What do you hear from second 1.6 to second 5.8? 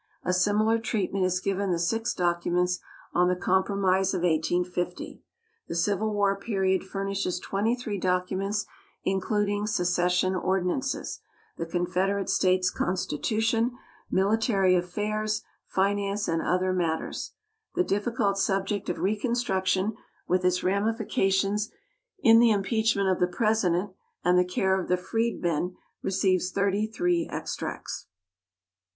the six documents on the Compromise of 1850. The